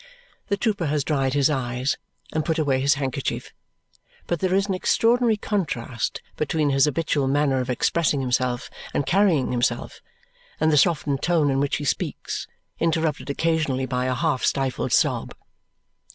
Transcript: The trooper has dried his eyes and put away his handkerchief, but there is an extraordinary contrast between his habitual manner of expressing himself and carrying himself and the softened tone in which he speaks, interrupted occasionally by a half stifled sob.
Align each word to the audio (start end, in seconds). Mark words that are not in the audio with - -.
The 0.47 0.57
trooper 0.57 0.87
has 0.87 1.03
dried 1.03 1.33
his 1.35 1.47
eyes 1.51 1.95
and 2.33 2.43
put 2.43 2.57
away 2.57 2.79
his 2.81 2.95
handkerchief, 2.95 3.53
but 4.25 4.39
there 4.39 4.55
is 4.55 4.65
an 4.65 4.73
extraordinary 4.73 5.37
contrast 5.37 6.23
between 6.37 6.71
his 6.71 6.85
habitual 6.85 7.27
manner 7.27 7.59
of 7.59 7.69
expressing 7.69 8.19
himself 8.19 8.71
and 8.95 9.05
carrying 9.05 9.51
himself 9.51 10.01
and 10.59 10.71
the 10.73 10.77
softened 10.79 11.21
tone 11.21 11.51
in 11.51 11.59
which 11.59 11.75
he 11.77 11.85
speaks, 11.85 12.47
interrupted 12.79 13.29
occasionally 13.29 13.85
by 13.85 14.05
a 14.05 14.15
half 14.15 14.43
stifled 14.43 14.91
sob. 14.91 15.35